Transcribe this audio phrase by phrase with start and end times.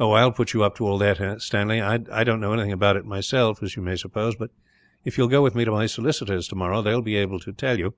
[0.00, 1.78] "I will put you up to all that, Stanley.
[1.78, 4.50] I don't know anything about it myself, as you may suppose; but
[5.04, 7.52] if you will go with me to my solicitors, tomorrow, they will be able to
[7.52, 7.92] tell you.